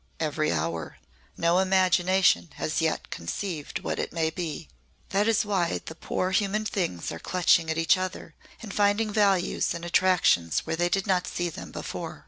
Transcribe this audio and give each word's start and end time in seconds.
"Every 0.19 0.51
hour. 0.51 0.97
No 1.37 1.59
imagination 1.59 2.49
has 2.55 2.81
yet 2.81 3.11
conceived 3.11 3.83
what 3.83 3.99
it 3.99 4.11
may 4.11 4.31
be." 4.31 4.67
"That 5.09 5.27
is 5.27 5.45
why 5.45 5.79
the 5.85 5.93
poor 5.93 6.31
human 6.31 6.65
things 6.65 7.11
are 7.11 7.19
clutching 7.19 7.69
at 7.69 7.77
each 7.77 7.97
other, 7.97 8.33
and 8.63 8.73
finding 8.73 9.13
values 9.13 9.75
and 9.75 9.85
attractions 9.85 10.65
where 10.65 10.75
they 10.75 10.89
did 10.89 11.05
not 11.05 11.27
see 11.27 11.49
them 11.51 11.71
before. 11.71 12.19